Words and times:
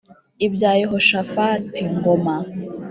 Ibya 0.45 0.71
Yehoshafati 0.81 1.81
(Ngoma--) 1.95 2.35